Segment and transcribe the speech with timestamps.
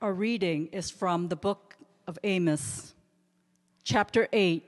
[0.00, 1.74] Our reading is from the book
[2.06, 2.94] of Amos,
[3.82, 4.62] chapter 8,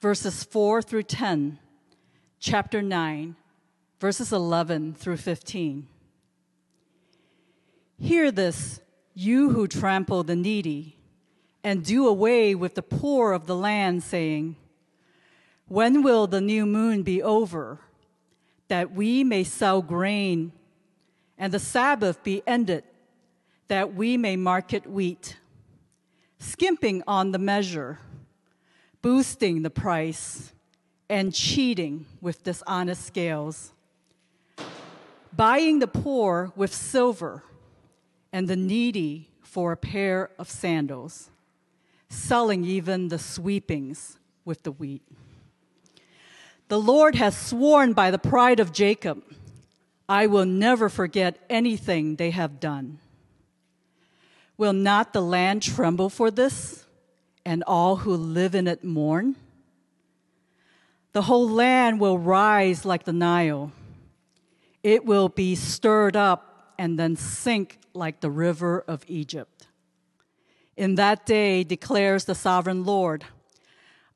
[0.00, 1.58] verses 4 through 10,
[2.40, 3.36] chapter 9,
[4.00, 5.86] verses 11 through 15.
[7.98, 8.80] Hear this,
[9.12, 10.96] you who trample the needy,
[11.62, 14.56] and do away with the poor of the land, saying,
[15.68, 17.80] When will the new moon be over,
[18.68, 20.52] that we may sell grain,
[21.36, 22.82] and the Sabbath be ended?
[23.68, 25.36] That we may market wheat,
[26.38, 27.98] skimping on the measure,
[29.02, 30.52] boosting the price,
[31.08, 33.72] and cheating with dishonest scales,
[35.32, 37.44] buying the poor with silver
[38.32, 41.30] and the needy for a pair of sandals,
[42.08, 45.02] selling even the sweepings with the wheat.
[46.68, 49.22] The Lord has sworn by the pride of Jacob,
[50.08, 52.98] I will never forget anything they have done.
[54.58, 56.86] Will not the land tremble for this,
[57.44, 59.36] and all who live in it mourn?
[61.12, 63.72] The whole land will rise like the Nile.
[64.82, 69.66] It will be stirred up and then sink like the river of Egypt.
[70.76, 73.24] In that day, declares the sovereign Lord,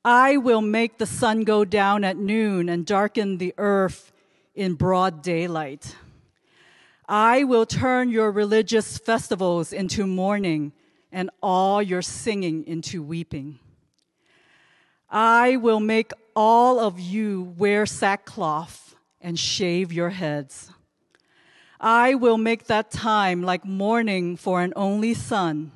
[0.05, 4.13] I will make the sun go down at noon and darken the earth
[4.55, 5.97] in broad daylight.
[7.13, 10.71] I will turn your religious festivals into mourning
[11.11, 13.59] and all your singing into weeping.
[15.11, 20.71] I will make all of you wear sackcloth and shave your heads.
[21.81, 25.73] I will make that time like mourning for an only son,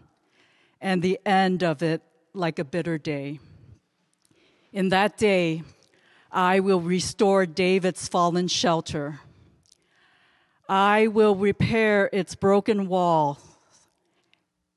[0.81, 2.01] and the end of it
[2.33, 3.41] like a bitter day.
[4.73, 5.65] In that day,
[6.31, 9.19] I will restore David's fallen shelter
[10.69, 13.39] I will repair its broken wall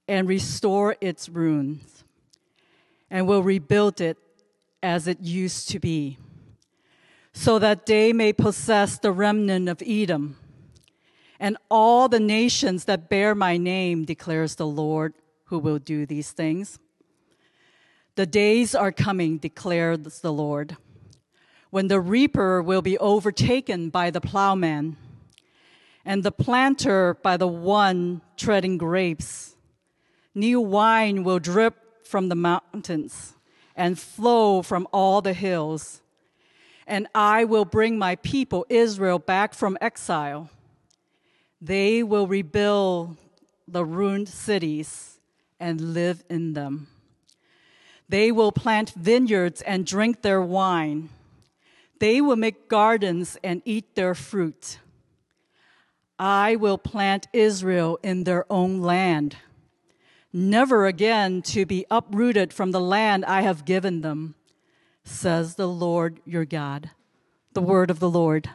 [0.08, 2.04] and restore its ruins,
[3.10, 4.18] and will rebuild it
[4.82, 6.18] as it used to be,
[7.34, 10.38] so that they may possess the remnant of Edom
[11.40, 15.14] and all the nations that bear my name, declares the Lord
[15.46, 16.80] who will do these things.
[18.16, 20.78] The days are coming, declares the Lord,
[21.70, 24.98] when the reaper will be overtaken by the plowman
[26.08, 29.58] and the planter by the one treading grapes.
[30.34, 33.34] New wine will drip from the mountains
[33.76, 36.02] and flow from all the hills.
[36.88, 40.50] And I will bring my people Israel back from exile.
[41.60, 43.18] They will rebuild
[43.68, 45.20] the ruined cities
[45.60, 46.88] and live in them.
[48.08, 51.10] They will plant vineyards and drink their wine.
[52.00, 54.80] They will make gardens and eat their fruit.
[56.20, 59.38] I will plant Israel in their own land,
[60.34, 64.34] never again to be uprooted from the land I have given them,
[65.04, 66.90] says the Lord your God.
[67.54, 68.50] The word of the Lord.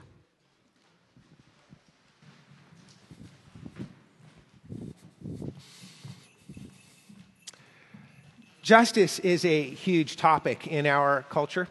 [8.62, 11.68] Justice is a huge topic in our culture,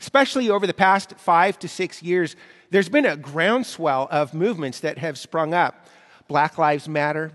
[0.00, 2.34] especially over the past five to six years
[2.74, 5.86] there's been a groundswell of movements that have sprung up
[6.26, 7.30] Black Lives Matter,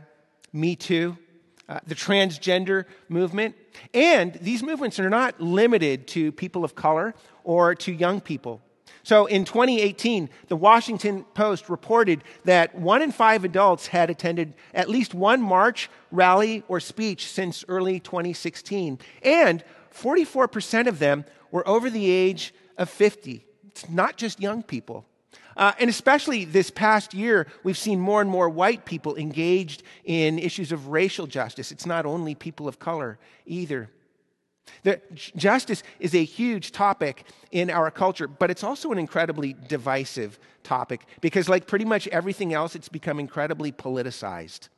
[0.52, 1.18] Me Too,
[1.70, 3.56] uh, the transgender movement.
[3.94, 8.62] And these movements are not limited to people of color or to young people.
[9.04, 14.90] So in 2018, the Washington Post reported that one in five adults had attended at
[14.90, 19.00] least one march, rally, or speech since early 2016.
[19.24, 19.64] And
[19.96, 23.46] 44% of them were over the age of 50.
[23.70, 25.06] It's not just young people.
[25.60, 30.40] Uh, and especially this past year, we've seen more and more white people engaged in
[30.40, 31.70] issues of racial justice.
[31.70, 33.90] It's not only people of color either.
[34.84, 35.02] The,
[35.36, 41.06] justice is a huge topic in our culture, but it's also an incredibly divisive topic
[41.20, 44.70] because, like pretty much everything else, it's become incredibly politicized.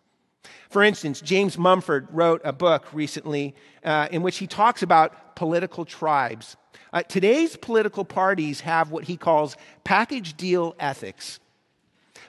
[0.69, 5.85] For instance, James Mumford wrote a book recently uh, in which he talks about political
[5.85, 6.55] tribes.
[6.93, 11.39] Uh, today's political parties have what he calls package deal ethics.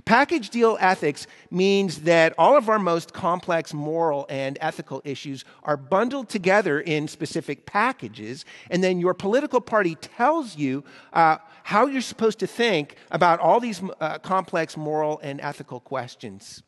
[0.05, 5.77] Package deal ethics means that all of our most complex moral and ethical issues are
[5.77, 10.83] bundled together in specific packages, and then your political party tells you
[11.13, 16.63] uh, how you're supposed to think about all these uh, complex moral and ethical questions.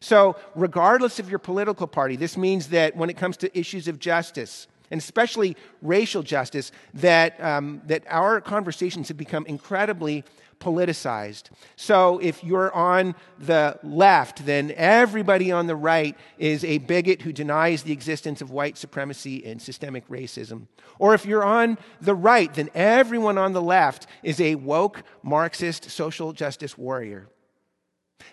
[0.00, 3.98] So, regardless of your political party, this means that when it comes to issues of
[3.98, 10.24] justice, and especially racial justice, that, um, that our conversations have become incredibly
[10.60, 11.50] politicized.
[11.76, 17.32] So if you're on the left, then everybody on the right is a bigot who
[17.32, 20.66] denies the existence of white supremacy and systemic racism.
[20.98, 25.90] Or if you're on the right, then everyone on the left is a woke Marxist
[25.90, 27.28] social justice warrior.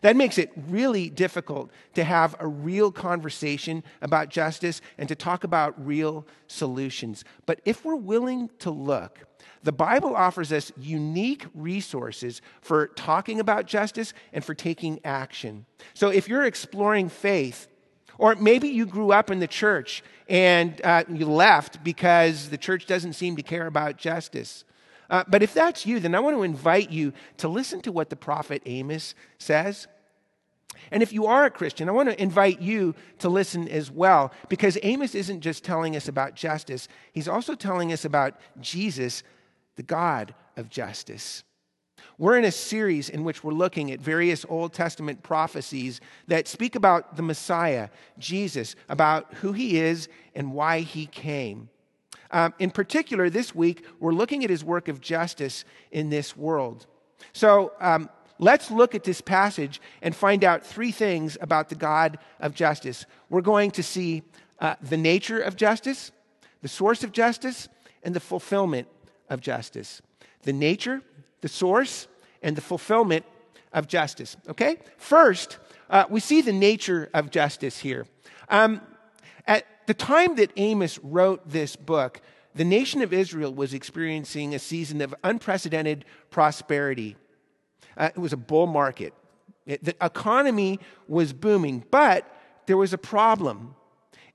[0.01, 5.43] That makes it really difficult to have a real conversation about justice and to talk
[5.43, 7.23] about real solutions.
[7.45, 9.19] But if we're willing to look,
[9.63, 15.65] the Bible offers us unique resources for talking about justice and for taking action.
[15.93, 17.67] So if you're exploring faith,
[18.17, 22.85] or maybe you grew up in the church and uh, you left because the church
[22.85, 24.65] doesn't seem to care about justice.
[25.13, 28.09] Uh, but if that's you, then I want to invite you to listen to what
[28.09, 29.87] the prophet Amos says.
[30.89, 34.31] And if you are a Christian, I want to invite you to listen as well,
[34.49, 39.21] because Amos isn't just telling us about justice, he's also telling us about Jesus,
[39.75, 41.43] the God of justice.
[42.17, 46.73] We're in a series in which we're looking at various Old Testament prophecies that speak
[46.73, 51.69] about the Messiah, Jesus, about who he is and why he came.
[52.33, 56.87] Um, in particular, this week, we're looking at his work of justice in this world.
[57.31, 58.09] So um,
[58.39, 63.05] let's look at this passage and find out three things about the God of justice.
[63.29, 64.23] We're going to see
[64.59, 66.11] uh, the nature of justice,
[66.63, 67.69] the source of justice,
[68.01, 68.87] and the fulfillment
[69.29, 70.01] of justice.
[70.41, 71.01] The nature,
[71.41, 72.07] the source,
[72.41, 73.25] and the fulfillment
[73.71, 74.37] of justice.
[74.49, 74.77] Okay?
[74.97, 78.07] First, uh, we see the nature of justice here.
[78.49, 78.81] Um,
[79.83, 82.21] at the time that Amos wrote this book,
[82.55, 87.17] the nation of Israel was experiencing a season of unprecedented prosperity.
[87.97, 89.13] Uh, it was a bull market.
[89.65, 92.33] It, the economy was booming, but
[92.65, 93.75] there was a problem.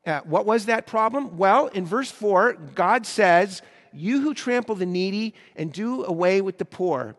[0.04, 1.38] Uh, what was that problem?
[1.38, 3.62] Well, in verse 4, God says,
[3.94, 7.16] You who trample the needy and do away with the poor.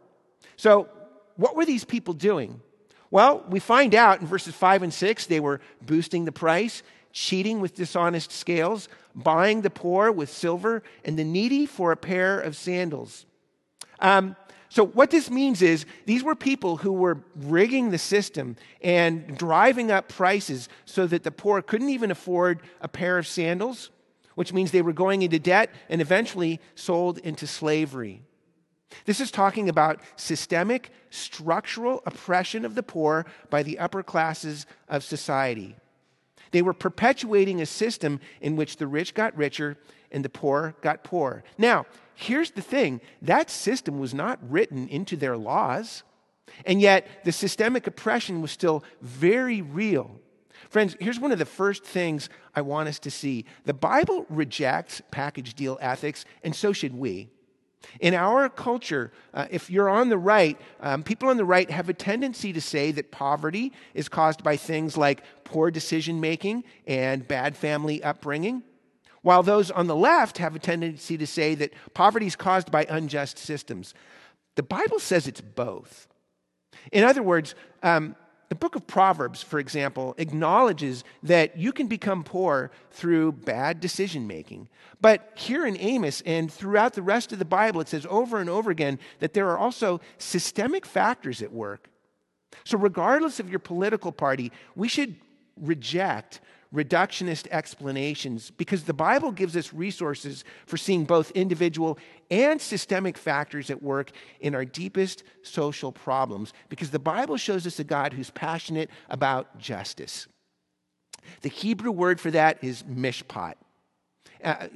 [0.55, 0.87] So,
[1.35, 2.61] what were these people doing?
[3.09, 7.59] Well, we find out in verses 5 and 6, they were boosting the price, cheating
[7.59, 12.55] with dishonest scales, buying the poor with silver, and the needy for a pair of
[12.55, 13.25] sandals.
[13.99, 14.35] Um,
[14.69, 19.89] so, what this means is these were people who were rigging the system and driving
[19.89, 23.89] up prices so that the poor couldn't even afford a pair of sandals,
[24.35, 28.21] which means they were going into debt and eventually sold into slavery.
[29.05, 35.03] This is talking about systemic, structural oppression of the poor by the upper classes of
[35.03, 35.75] society.
[36.51, 39.77] They were perpetuating a system in which the rich got richer
[40.11, 41.43] and the poor got poorer.
[41.57, 41.85] Now,
[42.15, 46.03] here's the thing that system was not written into their laws,
[46.65, 50.19] and yet the systemic oppression was still very real.
[50.69, 55.01] Friends, here's one of the first things I want us to see the Bible rejects
[55.11, 57.29] package deal ethics, and so should we.
[57.99, 61.89] In our culture, uh, if you're on the right, um, people on the right have
[61.89, 67.27] a tendency to say that poverty is caused by things like poor decision making and
[67.27, 68.63] bad family upbringing,
[69.21, 72.85] while those on the left have a tendency to say that poverty is caused by
[72.89, 73.93] unjust systems.
[74.55, 76.07] The Bible says it's both.
[76.91, 78.15] In other words, um,
[78.49, 84.25] the book of Proverbs, for example, acknowledges that you can become poor through bad decision
[84.25, 84.67] making.
[84.99, 88.49] But here in Amos and throughout the rest of the Bible, it says over and
[88.49, 91.89] over again that there are also systemic factors at work.
[92.63, 95.15] So, regardless of your political party, we should
[95.55, 96.41] reject
[96.73, 101.97] reductionist explanations because the Bible gives us resources for seeing both individual
[102.29, 107.79] and systemic factors at work in our deepest social problems because the Bible shows us
[107.79, 110.27] a God who's passionate about justice.
[111.41, 113.55] The Hebrew word for that is mishpat.
[114.43, 114.67] Uh,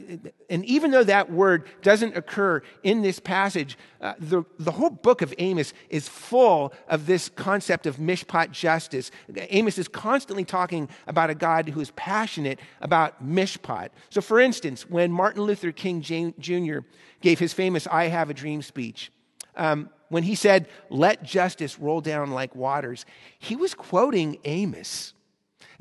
[0.49, 5.21] and even though that word doesn't occur in this passage, uh, the, the whole book
[5.21, 9.09] of Amos is full of this concept of mishpat justice.
[9.49, 13.89] Amos is constantly talking about a God who is passionate about mishpat.
[14.09, 16.79] So, for instance, when Martin Luther King Jr.
[17.21, 19.11] gave his famous I Have a Dream speech,
[19.55, 23.05] um, when he said, Let justice roll down like waters,
[23.39, 25.13] he was quoting Amos.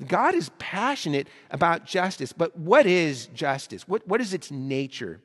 [0.07, 3.87] God is passionate about justice, but what is justice?
[3.87, 5.21] What, what is its nature?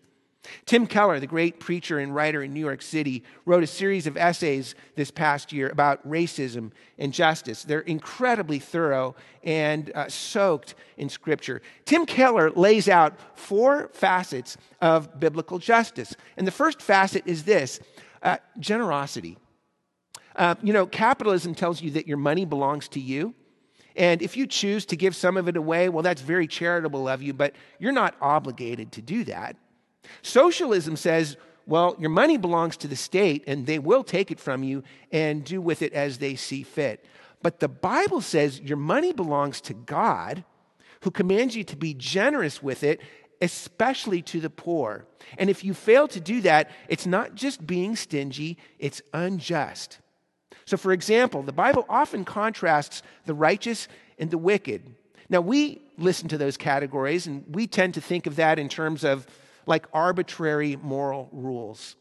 [0.66, 4.18] Tim Keller, the great preacher and writer in New York City, wrote a series of
[4.18, 7.64] essays this past year about racism and justice.
[7.64, 11.62] They're incredibly thorough and uh, soaked in Scripture.
[11.86, 16.16] Tim Keller lays out four facets of biblical justice.
[16.38, 17.80] And the first facet is this
[18.24, 19.38] uh, generosity.
[20.36, 23.34] Uh, you know, capitalism tells you that your money belongs to you.
[23.98, 27.22] And if you choose to give some of it away, well, that's very charitable of
[27.22, 29.58] you, but you're not obligated to do that.
[30.22, 31.36] Socialism says
[31.68, 35.44] well, your money belongs to the state and they will take it from you and
[35.44, 37.06] do with it as they see fit.
[37.44, 40.46] But the Bible says your money belongs to God,
[41.02, 43.02] who commands you to be generous with it,
[43.42, 45.06] especially to the poor.
[45.38, 50.00] And if you fail to do that, it's not just being stingy, it's unjust.
[50.68, 53.88] So, for example, the Bible often contrasts the righteous
[54.20, 54.94] and the wicked.
[55.30, 59.06] Now, we listen to those categories and we tend to think of that in terms
[59.06, 59.26] of
[59.66, 61.96] like arbitrary moral rules.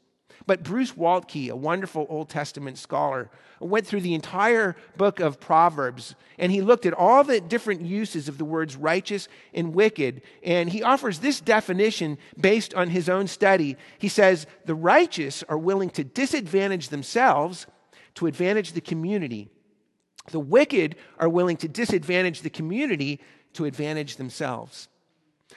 [0.48, 3.30] But Bruce Waltke, a wonderful Old Testament scholar,
[3.60, 8.28] went through the entire book of Proverbs and he looked at all the different uses
[8.28, 10.22] of the words righteous and wicked.
[10.42, 13.76] And he offers this definition based on his own study.
[13.98, 17.68] He says, The righteous are willing to disadvantage themselves
[18.16, 19.48] to advantage the community.
[20.30, 23.20] The wicked are willing to disadvantage the community
[23.54, 24.88] to advantage themselves.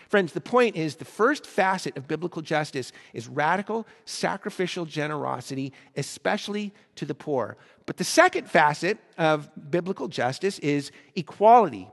[0.08, 6.74] Friends, the point is the first facet of biblical justice is radical, sacrificial generosity, especially
[6.96, 7.58] to the poor.
[7.86, 11.88] But the second facet of biblical justice is equality.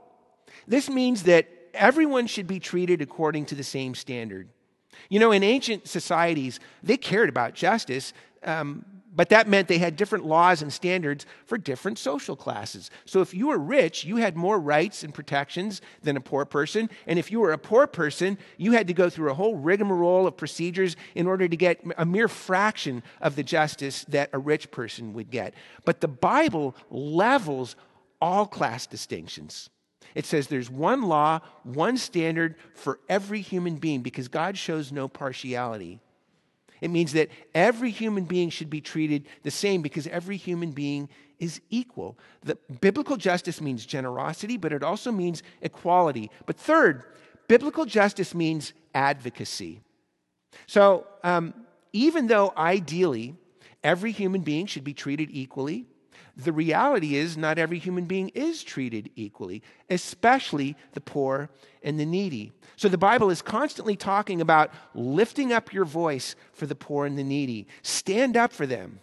[0.67, 4.49] This means that everyone should be treated according to the same standard.
[5.09, 8.85] You know, in ancient societies, they cared about justice, um,
[9.17, 12.91] but that meant they had different laws and standards for different social classes.
[13.05, 16.87] So if you were rich, you had more rights and protections than a poor person.
[17.07, 20.27] And if you were a poor person, you had to go through a whole rigmarole
[20.27, 24.69] of procedures in order to get a mere fraction of the justice that a rich
[24.69, 25.55] person would get.
[25.83, 27.75] But the Bible levels
[28.21, 29.71] all class distinctions.
[30.13, 35.07] It says there's one law, one standard for every human being because God shows no
[35.07, 36.01] partiality.
[36.81, 41.09] It means that every human being should be treated the same because every human being
[41.39, 42.17] is equal.
[42.43, 46.31] The biblical justice means generosity, but it also means equality.
[46.45, 47.03] But third,
[47.47, 49.81] biblical justice means advocacy.
[50.65, 51.53] So, um,
[51.93, 53.35] even though ideally
[53.83, 55.85] every human being should be treated equally,
[56.37, 61.49] the reality is, not every human being is treated equally, especially the poor
[61.81, 62.51] and the needy.
[62.75, 67.17] So the Bible is constantly talking about lifting up your voice for the poor and
[67.17, 67.67] the needy.
[67.81, 68.99] Stand up for them,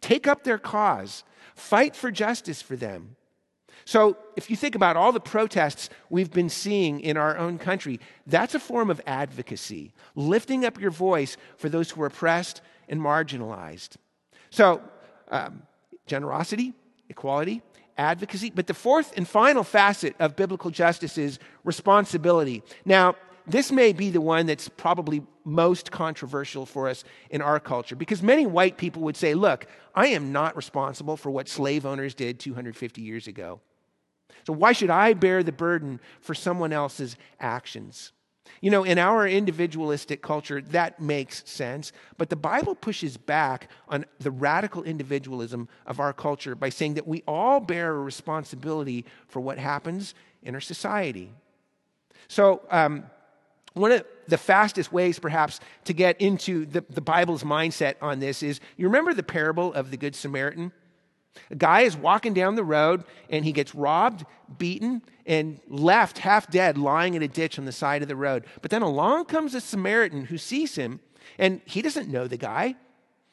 [0.00, 1.24] take up their cause,
[1.56, 3.16] fight for justice for them.
[3.84, 8.00] So, if you think about all the protests we've been seeing in our own country,
[8.26, 13.00] that's a form of advocacy, lifting up your voice for those who are oppressed and
[13.00, 13.96] marginalized.
[14.50, 14.82] So,
[15.30, 15.62] um,
[16.08, 16.72] generosity,
[17.08, 17.62] equality,
[17.96, 18.50] advocacy.
[18.50, 22.62] But the fourth and final facet of biblical justice is responsibility.
[22.84, 27.96] Now, this may be the one that's probably most controversial for us in our culture
[27.96, 32.14] because many white people would say, Look, I am not responsible for what slave owners
[32.14, 33.60] did 250 years ago.
[34.46, 38.12] So why should I bear the burden for someone else's actions?
[38.60, 41.92] You know, in our individualistic culture, that makes sense.
[42.16, 47.06] But the Bible pushes back on the radical individualism of our culture by saying that
[47.06, 51.30] we all bear a responsibility for what happens in our society.
[52.28, 53.04] So, um,
[53.74, 58.42] one of the fastest ways, perhaps, to get into the, the Bible's mindset on this
[58.42, 60.72] is you remember the parable of the Good Samaritan?
[61.50, 64.24] A guy is walking down the road and he gets robbed,
[64.58, 68.46] beaten, and left half dead lying in a ditch on the side of the road.
[68.60, 71.00] But then along comes a Samaritan who sees him
[71.38, 72.76] and he doesn't know the guy.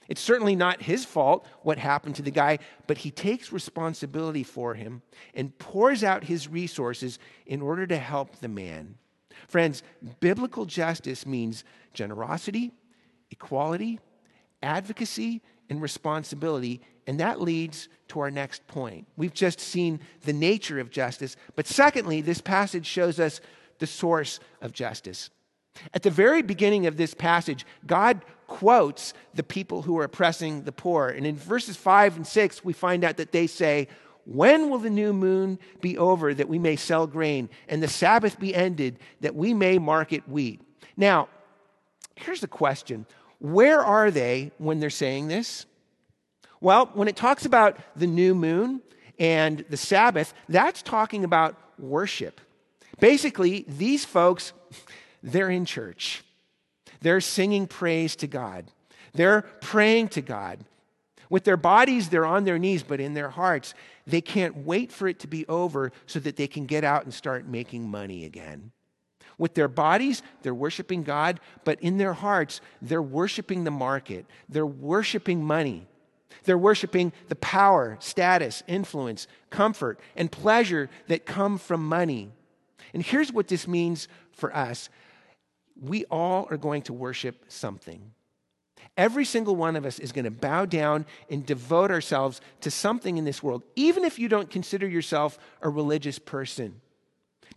[0.08, 4.76] It's certainly not his fault what happened to the guy, but he takes responsibility for
[4.76, 5.02] him
[5.34, 8.96] and pours out his resources in order to help the man.
[9.48, 9.84] Friends,
[10.20, 12.72] biblical justice means generosity,
[13.32, 14.00] equality,
[14.62, 16.82] advocacy, and responsibility.
[17.08, 19.08] And that leads to our next point.
[19.16, 23.42] We've just seen the nature of justice, but secondly, this passage shows us
[23.80, 25.30] the source of justice.
[25.94, 30.72] At the very beginning of this passage, God quotes the people who are oppressing the
[30.72, 31.10] poor.
[31.10, 33.88] And in verses 5 and 6, we find out that they say,
[34.26, 38.40] When will the new moon be over that we may sell grain, and the Sabbath
[38.40, 40.62] be ended that we may market wheat?
[40.96, 41.28] Now,
[42.16, 43.06] here's the question
[43.40, 45.66] where are they when they're saying this?
[46.66, 48.82] Well, when it talks about the new moon
[49.20, 52.42] and the Sabbath, that's talking about worship.
[53.00, 54.52] Basically, these folks,
[55.22, 56.24] they're in church.
[57.02, 58.66] They're singing praise to God.
[59.14, 60.66] They're praying to God.
[61.30, 63.76] With their bodies, they're on their knees, but in their hearts,
[64.08, 67.14] they can't wait for it to be over so that they can get out and
[67.14, 68.72] start making money again.
[69.38, 74.26] With their bodies, they're worshiping God, but in their hearts, they're worshiping the market.
[74.50, 75.88] They're worshiping money.
[76.44, 82.32] They're worshiping the power, status, influence, comfort, and pleasure that come from money.
[82.94, 84.90] And here's what this means for us
[85.82, 88.12] we all are going to worship something.
[88.98, 93.18] Every single one of us is going to bow down and devote ourselves to something
[93.18, 96.80] in this world, even if you don't consider yourself a religious person.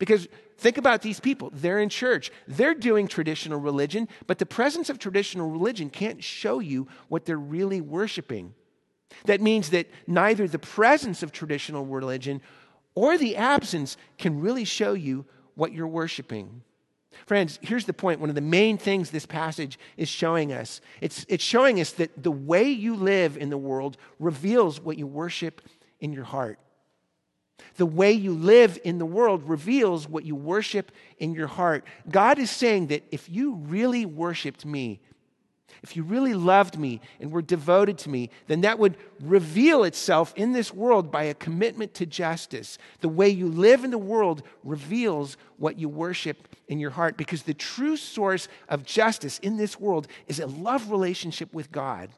[0.00, 1.50] Because think about these people.
[1.52, 6.58] They're in church, they're doing traditional religion, but the presence of traditional religion can't show
[6.58, 8.54] you what they're really worshiping.
[9.24, 12.40] That means that neither the presence of traditional religion
[12.94, 15.24] or the absence can really show you
[15.54, 16.62] what you're worshiping.
[17.26, 18.20] Friends, here's the point.
[18.20, 22.22] One of the main things this passage is showing us it's, it's showing us that
[22.22, 25.62] the way you live in the world reveals what you worship
[26.00, 26.58] in your heart.
[27.76, 31.84] The way you live in the world reveals what you worship in your heart.
[32.08, 35.00] God is saying that if you really worshiped me,
[35.82, 40.32] if you really loved me and were devoted to me, then that would reveal itself
[40.36, 42.78] in this world by a commitment to justice.
[43.00, 47.42] The way you live in the world reveals what you worship in your heart because
[47.42, 52.10] the true source of justice in this world is a love relationship with God.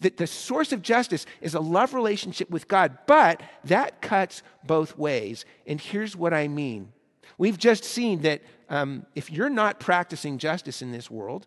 [0.00, 4.98] That the source of justice is a love relationship with God, but that cuts both
[4.98, 5.44] ways.
[5.66, 6.92] And here's what I mean.
[7.38, 11.46] We've just seen that um, if you're not practicing justice in this world,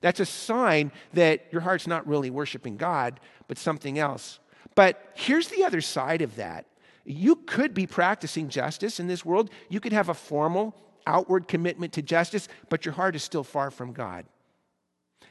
[0.00, 4.38] that's a sign that your heart's not really worshiping God, but something else.
[4.74, 6.66] But here's the other side of that.
[7.04, 9.50] You could be practicing justice in this world.
[9.68, 10.74] You could have a formal,
[11.06, 14.26] outward commitment to justice, but your heart is still far from God.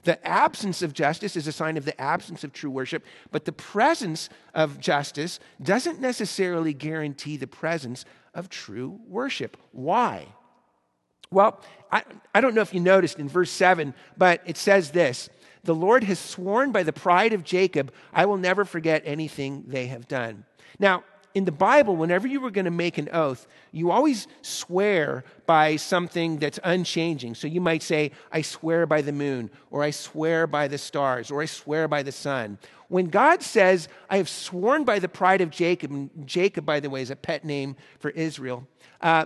[0.04, 3.52] The absence of justice is a sign of the absence of true worship, but the
[3.52, 9.58] presence of justice doesn't necessarily guarantee the presence of true worship.
[9.72, 10.28] Why?
[11.36, 11.60] Well,
[11.92, 15.30] I, I don't know if you noticed in verse 7, but it says this
[15.66, 19.88] The Lord has sworn by the pride of Jacob, I will never forget anything they
[19.88, 20.46] have done.
[20.80, 25.26] Now, in the Bible, whenever you were going to make an oath, you always swear
[25.46, 27.36] by something that's unchanging.
[27.36, 31.32] So you might say, I swear by the moon, or I swear by the stars,
[31.32, 32.58] or I swear by the sun.
[32.88, 36.90] When God says, I have sworn by the pride of Jacob, and Jacob, by the
[36.90, 38.66] way, is a pet name for Israel,
[39.02, 39.26] uh,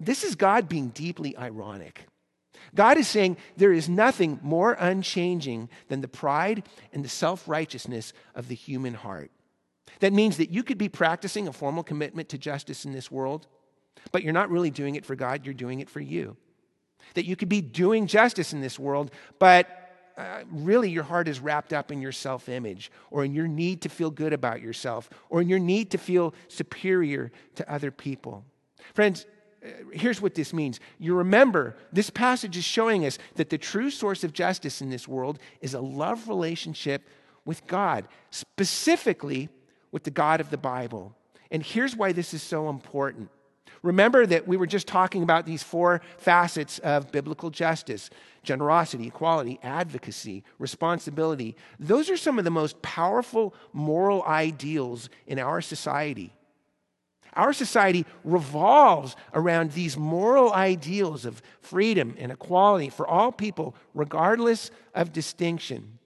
[0.00, 2.06] this is God being deeply ironic.
[2.74, 8.12] God is saying there is nothing more unchanging than the pride and the self righteousness
[8.34, 9.30] of the human heart.
[10.00, 13.46] That means that you could be practicing a formal commitment to justice in this world,
[14.12, 16.36] but you're not really doing it for God, you're doing it for you.
[17.14, 19.66] That you could be doing justice in this world, but
[20.16, 23.82] uh, really your heart is wrapped up in your self image or in your need
[23.82, 28.44] to feel good about yourself or in your need to feel superior to other people.
[28.94, 29.26] Friends,
[29.92, 30.80] here's what this means.
[30.98, 35.08] You remember, this passage is showing us that the true source of justice in this
[35.08, 37.02] world is a love relationship
[37.44, 39.48] with God, specifically
[39.90, 41.14] with the God of the Bible.
[41.50, 43.30] And here's why this is so important.
[43.82, 48.10] Remember that we were just talking about these four facets of biblical justice
[48.42, 51.54] generosity, equality, advocacy, responsibility.
[51.78, 56.32] Those are some of the most powerful moral ideals in our society.
[57.38, 64.72] Our society revolves around these moral ideals of freedom and equality for all people, regardless
[64.92, 65.98] of distinction.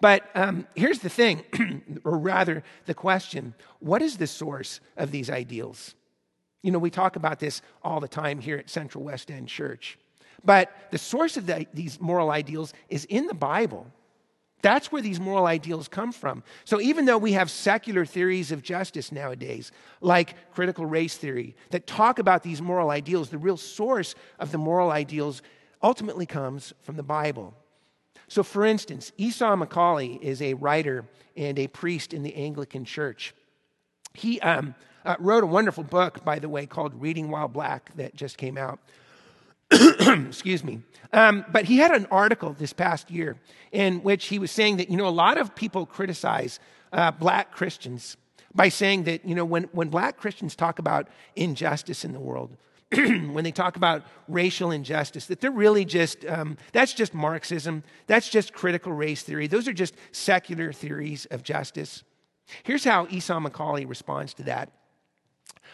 [0.00, 1.44] But um, here's the thing,
[2.04, 5.94] or rather, the question what is the source of these ideals?
[6.62, 9.96] You know, we talk about this all the time here at Central West End Church.
[10.44, 13.86] But the source of the, these moral ideals is in the Bible.
[14.62, 16.42] That's where these moral ideals come from.
[16.64, 21.86] So even though we have secular theories of justice nowadays, like critical race theory, that
[21.86, 25.42] talk about these moral ideals, the real source of the moral ideals
[25.82, 27.54] ultimately comes from the Bible.
[28.28, 31.04] So, for instance, Esau McCaulley is a writer
[31.36, 33.34] and a priest in the Anglican Church.
[34.14, 38.16] He um, uh, wrote a wonderful book, by the way, called Reading While Black that
[38.16, 38.80] just came out.
[39.70, 40.82] Excuse me.
[41.12, 43.36] Um, but he had an article this past year
[43.72, 46.60] in which he was saying that, you know, a lot of people criticize
[46.92, 48.16] uh, black Christians
[48.54, 52.56] by saying that, you know, when, when black Christians talk about injustice in the world,
[52.92, 58.28] when they talk about racial injustice, that they're really just, um, that's just Marxism, that's
[58.28, 62.04] just critical race theory, those are just secular theories of justice.
[62.62, 64.70] Here's how Esau McCaulley responds to that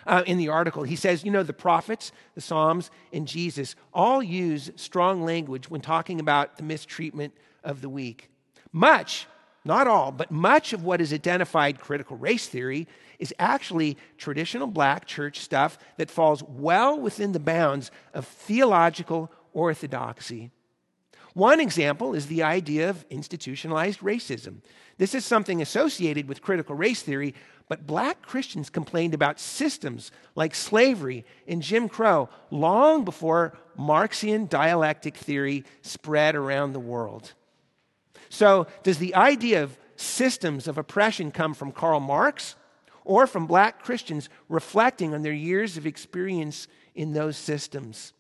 [0.06, 0.82] uh, in the article.
[0.82, 5.80] He says, you know, the prophets, the Psalms, and Jesus all use strong language when
[5.80, 8.30] talking about the mistreatment of the weak.
[8.72, 9.26] Much,
[9.64, 15.06] not all, but much of what is identified critical race theory is actually traditional black
[15.06, 20.50] church stuff that falls well within the bounds of theological orthodoxy.
[21.35, 24.57] One example is the idea of institutionalized racism.
[24.99, 27.35] This is something associated with critical race theory,
[27.68, 35.16] but black Christians complained about systems like slavery and Jim Crow long before Marxian dialectic
[35.16, 37.33] theory spread around the world.
[38.29, 42.57] So, does the idea of systems of oppression come from Karl Marx
[43.05, 48.12] or from black Christians reflecting on their years of experience in those systems?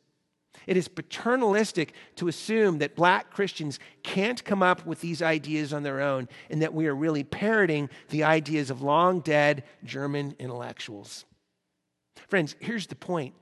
[0.66, 5.82] It is paternalistic to assume that black Christians can't come up with these ideas on
[5.82, 11.24] their own and that we are really parroting the ideas of long dead German intellectuals.
[12.28, 13.34] Friends, here's the point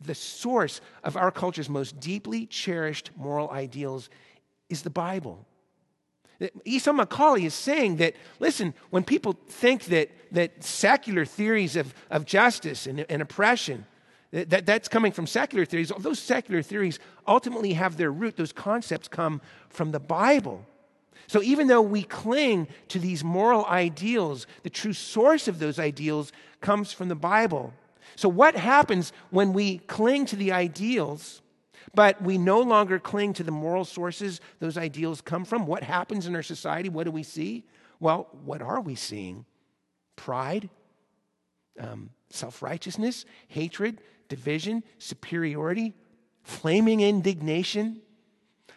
[0.00, 4.08] the source of our culture's most deeply cherished moral ideals
[4.68, 5.44] is the Bible.
[6.64, 12.26] Esau McCaulley is saying that, listen, when people think that, that secular theories of, of
[12.26, 13.86] justice and, and oppression,
[14.32, 15.92] that, that's coming from secular theories.
[15.98, 20.66] Those secular theories ultimately have their root, those concepts come from the Bible.
[21.28, 26.32] So even though we cling to these moral ideals, the true source of those ideals
[26.60, 27.72] comes from the Bible.
[28.14, 31.42] So, what happens when we cling to the ideals,
[31.94, 35.66] but we no longer cling to the moral sources those ideals come from?
[35.66, 36.88] What happens in our society?
[36.88, 37.64] What do we see?
[38.00, 39.44] Well, what are we seeing?
[40.14, 40.70] Pride,
[41.78, 45.94] um, self righteousness, hatred, division, superiority,
[46.42, 48.00] flaming indignation.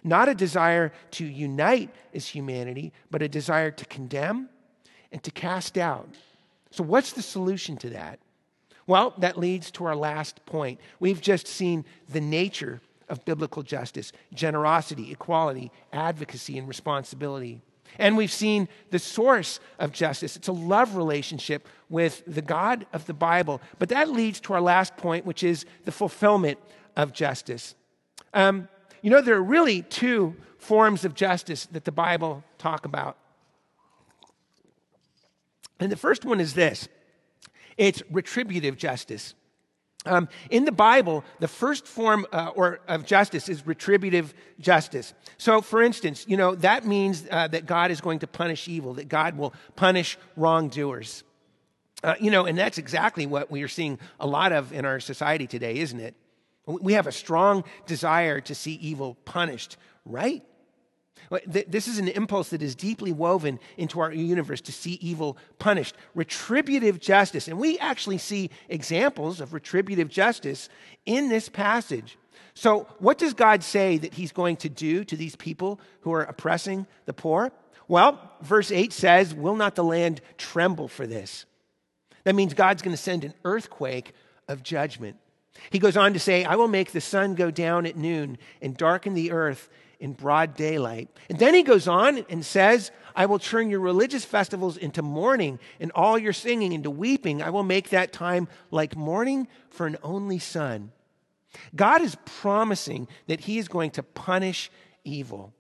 [0.04, 4.50] Not a desire to unite as humanity, but a desire to condemn
[5.12, 6.08] and to cast out.
[6.72, 8.20] So, what's the solution to that?
[8.88, 10.80] Well, that leads to our last point.
[11.00, 17.62] We've just seen the nature of biblical justice generosity, equality, advocacy, and responsibility.
[17.98, 20.36] And we've seen the source of justice.
[20.36, 23.62] It's a love relationship with the God of the Bible.
[23.78, 26.60] But that leads to our last point, which is the fulfillment
[26.96, 27.76] of justice.
[28.34, 28.68] Um,
[29.02, 33.18] you know, there are really two forms of justice that the Bible talk about.
[35.80, 36.88] And the first one is this
[37.78, 39.34] it's retributive justice.
[40.06, 45.14] Um, in the Bible, the first form uh, or of justice is retributive justice.
[45.38, 48.94] So, for instance, you know that means uh, that God is going to punish evil,
[48.94, 51.24] that God will punish wrongdoers.
[52.02, 55.02] Uh, you know, and that's exactly what we are seeing a lot of in our
[55.02, 56.16] society today, isn't it?
[56.66, 60.44] We have a strong desire to see evil punished, right?
[61.46, 65.96] This is an impulse that is deeply woven into our universe to see evil punished.
[66.16, 67.48] Retributive justice.
[67.48, 70.70] And we actually see examples of retributive justice
[71.06, 72.18] in this passage.
[72.54, 76.24] So, what does God say that He's going to do to these people who are
[76.24, 77.52] oppressing the poor?
[77.88, 81.46] Well, verse 8 says, Will not the land tremble for this?
[82.24, 84.14] That means God's going to send an earthquake
[84.48, 85.18] of judgment.
[85.70, 88.78] He goes on to say, I will make the sun go down at noon and
[88.78, 91.10] darken the earth in broad daylight.
[91.30, 95.60] And then he goes on and says, I will turn your religious festivals into mourning
[95.80, 97.42] and all your singing into weeping.
[97.42, 100.92] I will make that time like mourning for an only son.
[101.76, 104.72] God is promising that he is going to punish
[105.04, 105.54] evil,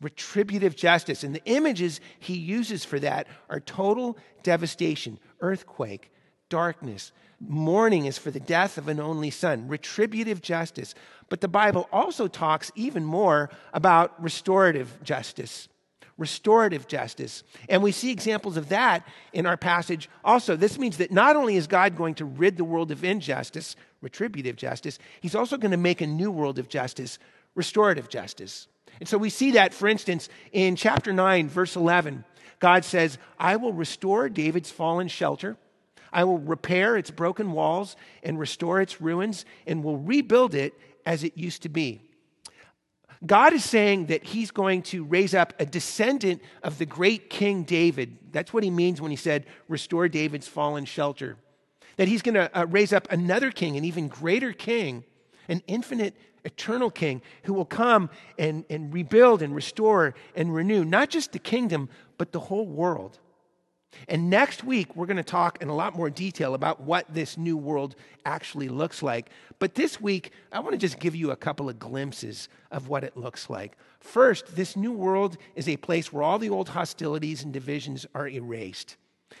[0.00, 1.24] retributive justice.
[1.24, 6.10] And the images he uses for that are total devastation, earthquake,
[6.48, 10.94] darkness, Mourning is for the death of an only son, retributive justice.
[11.28, 15.68] But the Bible also talks even more about restorative justice.
[16.16, 17.42] Restorative justice.
[17.68, 20.54] And we see examples of that in our passage also.
[20.54, 24.56] This means that not only is God going to rid the world of injustice, retributive
[24.56, 27.18] justice, he's also going to make a new world of justice,
[27.54, 28.68] restorative justice.
[29.00, 32.24] And so we see that, for instance, in chapter 9, verse 11.
[32.60, 35.56] God says, I will restore David's fallen shelter
[36.14, 40.72] I will repair its broken walls and restore its ruins and will rebuild it
[41.04, 42.00] as it used to be.
[43.26, 47.64] God is saying that he's going to raise up a descendant of the great King
[47.64, 48.18] David.
[48.32, 51.36] That's what he means when he said, restore David's fallen shelter.
[51.96, 55.04] That he's going to uh, raise up another king, an even greater king,
[55.48, 61.08] an infinite, eternal king who will come and, and rebuild and restore and renew not
[61.08, 63.18] just the kingdom, but the whole world.
[64.08, 67.36] And next week, we're going to talk in a lot more detail about what this
[67.36, 69.30] new world actually looks like.
[69.58, 73.04] But this week, I want to just give you a couple of glimpses of what
[73.04, 73.76] it looks like.
[74.00, 78.28] First, this new world is a place where all the old hostilities and divisions are
[78.28, 78.96] erased.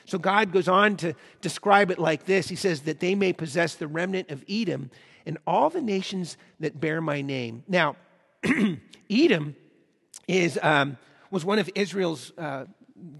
[0.06, 3.74] So God goes on to describe it like this He says, that they may possess
[3.74, 4.90] the remnant of Edom
[5.26, 7.62] and all the nations that bear my name.
[7.68, 7.96] Now,
[9.10, 9.56] Edom
[10.28, 10.98] is, um,
[11.30, 12.66] was one of Israel's uh,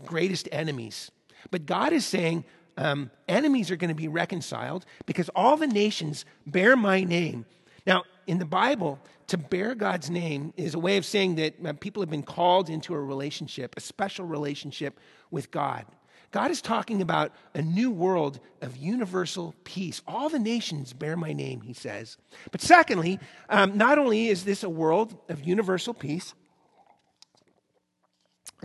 [0.05, 1.11] greatest enemies.
[1.51, 2.45] But God is saying
[2.77, 7.47] um, enemies are going to be reconciled because all the nations bear my name.
[7.87, 11.73] Now, in the Bible, to bear God's name is a way of saying that uh,
[11.75, 14.99] people have been called into a relationship, a special relationship
[15.31, 15.87] with God.
[16.31, 20.03] God is talking about a new world of universal peace.
[20.05, 22.17] All the nations bear my name, he says.
[22.51, 26.35] But secondly, um, not only is this a world of universal peace,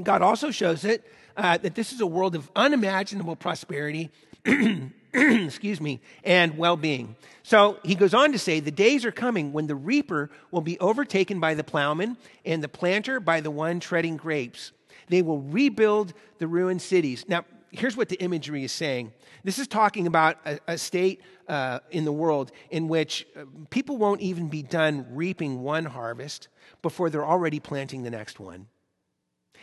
[0.06, 1.06] God also shows it
[1.38, 4.10] uh, that this is a world of unimaginable prosperity,
[5.14, 7.16] excuse me, and well being.
[7.44, 10.80] So he goes on to say, The days are coming when the reaper will be
[10.80, 14.72] overtaken by the plowman and the planter by the one treading grapes.
[15.08, 17.26] They will rebuild the ruined cities.
[17.28, 21.80] Now, here's what the imagery is saying this is talking about a, a state uh,
[21.92, 26.48] in the world in which uh, people won't even be done reaping one harvest
[26.82, 28.68] before they're already planting the next one.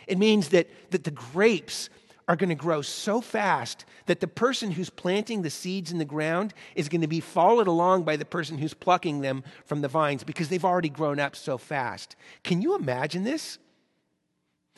[0.07, 1.89] It means that, that the grapes
[2.27, 6.05] are going to grow so fast that the person who's planting the seeds in the
[6.05, 9.87] ground is going to be followed along by the person who's plucking them from the
[9.87, 12.15] vines because they've already grown up so fast.
[12.43, 13.59] Can you imagine this?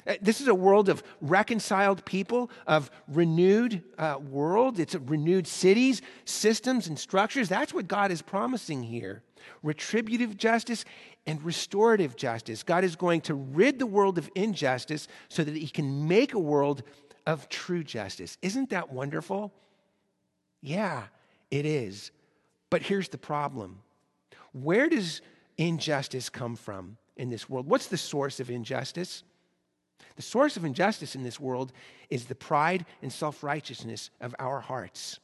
[0.07, 4.79] Uh, this is a world of reconciled people, of renewed uh, world.
[4.79, 7.49] It's renewed cities, systems, and structures.
[7.49, 9.23] That's what God is promising here.
[9.63, 10.85] Retributive justice
[11.25, 12.63] and restorative justice.
[12.63, 16.39] God is going to rid the world of injustice so that he can make a
[16.39, 16.83] world
[17.27, 18.37] of true justice.
[18.41, 19.53] Isn't that wonderful?
[20.61, 21.03] Yeah,
[21.51, 22.11] it is.
[22.69, 23.79] But here's the problem
[24.51, 25.21] where does
[25.57, 27.67] injustice come from in this world?
[27.67, 29.23] What's the source of injustice?
[30.19, 31.71] The source of injustice in this world
[32.09, 35.17] is the pride and self righteousness of our hearts.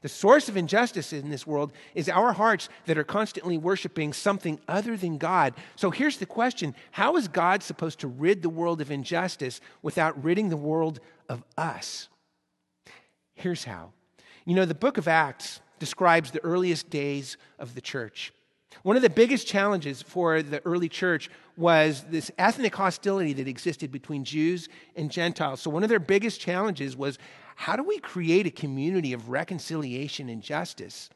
[0.00, 4.58] The source of injustice in this world is our hearts that are constantly worshiping something
[4.66, 5.52] other than God.
[5.76, 10.24] So here's the question How is God supposed to rid the world of injustice without
[10.24, 12.08] ridding the world of us?
[13.34, 13.92] Here's how.
[14.46, 18.32] You know, the book of Acts describes the earliest days of the church.
[18.82, 23.92] One of the biggest challenges for the early church was this ethnic hostility that existed
[23.92, 25.60] between Jews and Gentiles.
[25.60, 27.18] So, one of their biggest challenges was
[27.56, 31.10] how do we create a community of reconciliation and justice?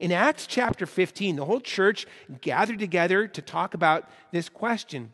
[0.00, 2.06] In Acts chapter 15, the whole church
[2.40, 5.12] gathered together to talk about this question.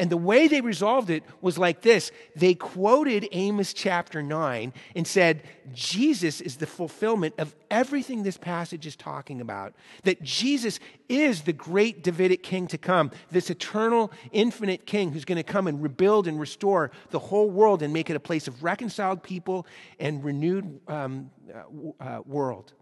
[0.00, 5.06] And the way they resolved it was like this they quoted Amos chapter 9 and
[5.06, 5.42] said,
[5.74, 9.74] Jesus is the fulfillment of everything this passage is talking about.
[10.04, 15.36] That Jesus is the great Davidic king to come, this eternal, infinite king who's going
[15.36, 18.64] to come and rebuild and restore the whole world and make it a place of
[18.64, 19.66] reconciled people
[19.98, 22.72] and renewed um, uh, uh world.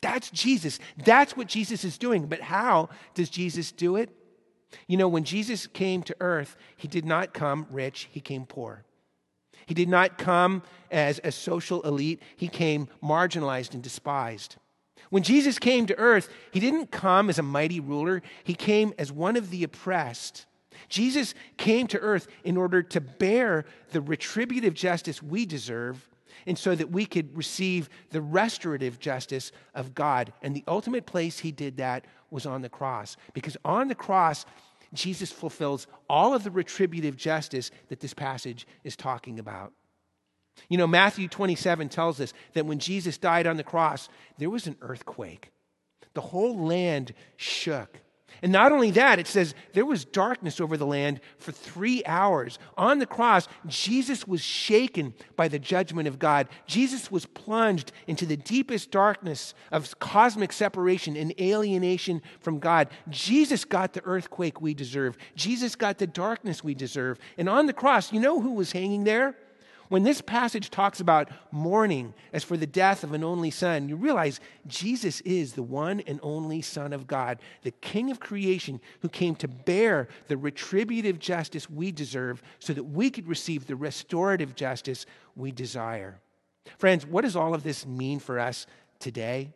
[0.00, 0.78] That's Jesus.
[0.96, 2.26] That's what Jesus is doing.
[2.26, 4.10] But how does Jesus do it?
[4.86, 8.84] You know, when Jesus came to earth, he did not come rich, he came poor.
[9.66, 14.56] He did not come as a social elite, he came marginalized and despised.
[15.10, 19.12] When Jesus came to earth, he didn't come as a mighty ruler, he came as
[19.12, 20.46] one of the oppressed.
[20.88, 26.08] Jesus came to earth in order to bear the retributive justice we deserve
[26.48, 30.32] and so that we could receive the restorative justice of God.
[30.42, 33.16] And the ultimate place he did that was on the cross.
[33.34, 34.46] Because on the cross,
[34.94, 39.72] Jesus fulfills all of the retributive justice that this passage is talking about.
[40.68, 44.08] You know, Matthew 27 tells us that when Jesus died on the cross,
[44.38, 45.50] there was an earthquake.
[46.14, 48.00] The whole land shook.
[48.42, 52.58] And not only that, it says there was darkness over the land for three hours.
[52.76, 56.48] On the cross, Jesus was shaken by the judgment of God.
[56.66, 62.88] Jesus was plunged into the deepest darkness of cosmic separation and alienation from God.
[63.08, 67.18] Jesus got the earthquake we deserve, Jesus got the darkness we deserve.
[67.36, 69.36] And on the cross, you know who was hanging there?
[69.88, 73.96] When this passage talks about mourning as for the death of an only son, you
[73.96, 79.08] realize Jesus is the one and only Son of God, the King of creation who
[79.08, 84.54] came to bear the retributive justice we deserve so that we could receive the restorative
[84.54, 86.20] justice we desire.
[86.76, 88.66] Friends, what does all of this mean for us
[88.98, 89.50] today?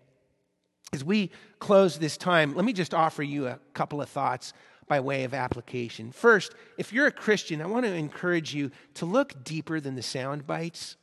[0.94, 4.54] As we close this time, let me just offer you a couple of thoughts
[4.92, 6.12] by way of application.
[6.12, 10.02] First, if you're a Christian, I want to encourage you to look deeper than the
[10.02, 10.98] sound bites.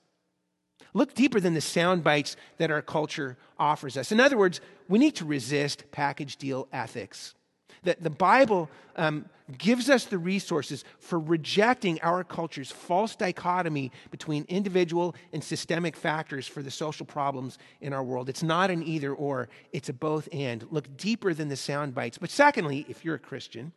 [0.94, 4.12] Look deeper than the sound bites that our culture offers us.
[4.12, 7.34] In other words, we need to resist package deal ethics.
[7.82, 9.26] That the Bible um,
[9.58, 16.48] gives us the resources for rejecting our culture's false dichotomy between individual and systemic factors
[16.48, 18.30] for the social problems in our world.
[18.30, 20.66] It's not an either or, it's a both and.
[20.72, 22.18] Look deeper than the sound bites.
[22.18, 23.72] But secondly, if you're a Christian,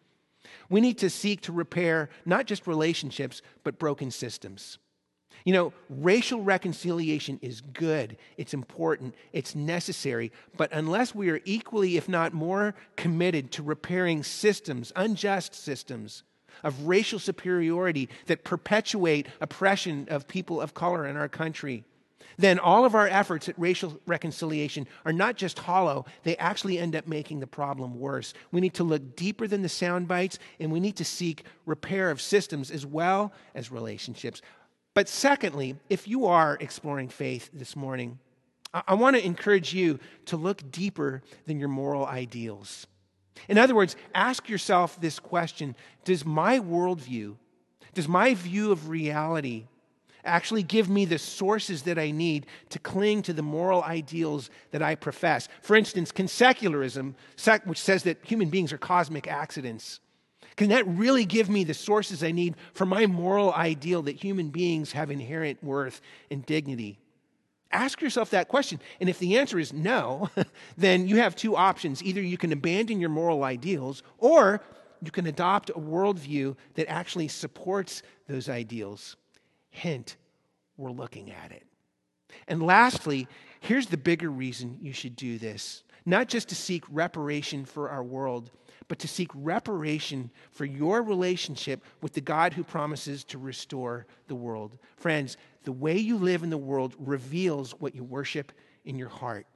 [0.68, 4.78] we need to seek to repair not just relationships, but broken systems.
[5.44, 11.96] You know, racial reconciliation is good, it's important, it's necessary, but unless we are equally,
[11.96, 16.22] if not more, committed to repairing systems, unjust systems,
[16.62, 21.84] of racial superiority that perpetuate oppression of people of color in our country,
[22.38, 26.96] then all of our efforts at racial reconciliation are not just hollow, they actually end
[26.96, 28.34] up making the problem worse.
[28.50, 32.10] We need to look deeper than the sound bites, and we need to seek repair
[32.10, 34.42] of systems as well as relationships.
[34.94, 38.18] But secondly, if you are exploring faith this morning,
[38.74, 42.86] I, I want to encourage you to look deeper than your moral ideals.
[43.48, 47.36] In other words, ask yourself this question Does my worldview,
[47.94, 49.66] does my view of reality
[50.24, 54.82] actually give me the sources that I need to cling to the moral ideals that
[54.82, 55.48] I profess?
[55.62, 57.14] For instance, can consecularism,
[57.64, 60.00] which says that human beings are cosmic accidents,
[60.56, 64.50] can that really give me the sources I need for my moral ideal that human
[64.50, 66.98] beings have inherent worth and dignity?
[67.70, 68.80] Ask yourself that question.
[69.00, 70.28] And if the answer is no,
[70.76, 72.02] then you have two options.
[72.02, 74.62] Either you can abandon your moral ideals, or
[75.02, 79.16] you can adopt a worldview that actually supports those ideals.
[79.72, 80.16] Hint,
[80.76, 81.64] we're looking at it.
[82.46, 83.26] And lastly,
[83.60, 88.02] here's the bigger reason you should do this not just to seek reparation for our
[88.02, 88.50] world,
[88.88, 94.34] but to seek reparation for your relationship with the God who promises to restore the
[94.34, 94.78] world.
[94.96, 98.50] Friends, the way you live in the world reveals what you worship
[98.84, 99.46] in your heart.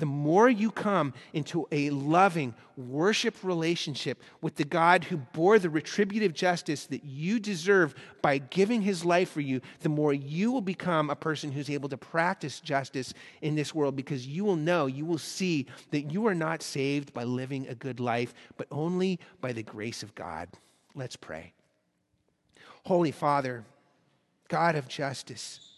[0.00, 5.68] The more you come into a loving worship relationship with the God who bore the
[5.68, 10.62] retributive justice that you deserve by giving his life for you, the more you will
[10.62, 14.86] become a person who's able to practice justice in this world because you will know,
[14.86, 19.20] you will see that you are not saved by living a good life, but only
[19.42, 20.48] by the grace of God.
[20.94, 21.52] Let's pray.
[22.86, 23.66] Holy Father,
[24.48, 25.69] God of justice,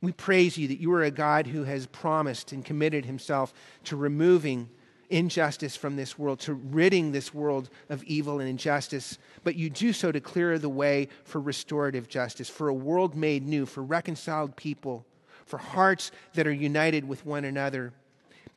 [0.00, 3.52] we praise you that you are a God who has promised and committed himself
[3.84, 4.68] to removing
[5.10, 9.18] injustice from this world, to ridding this world of evil and injustice.
[9.42, 13.46] But you do so to clear the way for restorative justice, for a world made
[13.46, 15.06] new, for reconciled people,
[15.46, 17.92] for hearts that are united with one another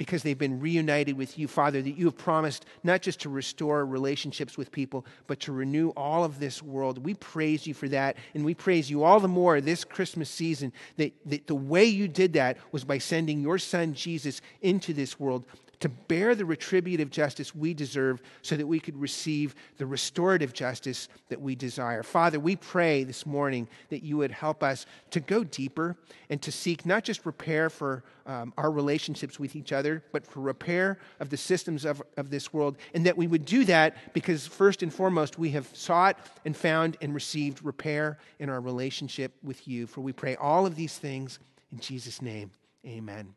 [0.01, 3.85] because they've been reunited with you, Father, that you have promised not just to restore
[3.85, 7.05] relationships with people, but to renew all of this world.
[7.05, 10.73] We praise you for that, and we praise you all the more this Christmas season
[10.97, 15.19] that, that the way you did that was by sending your son Jesus into this
[15.19, 15.45] world
[15.81, 21.09] to bear the retributive justice we deserve so that we could receive the restorative justice
[21.29, 22.03] that we desire.
[22.03, 25.97] Father, we pray this morning that you would help us to go deeper
[26.29, 30.39] and to seek not just repair for um, our relationships with each other, but for
[30.39, 34.45] repair of the systems of, of this world, and that we would do that because,
[34.45, 39.67] first and foremost, we have sought and found and received repair in our relationship with
[39.67, 39.87] you.
[39.87, 41.39] For we pray all of these things
[41.71, 42.51] in Jesus' name.
[42.85, 43.33] Amen.